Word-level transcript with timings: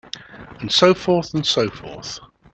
And 0.61 0.71
so 0.71 0.95
forth 0.95 1.35
and 1.35 1.45
so 1.45 1.69
forth. 1.69 2.17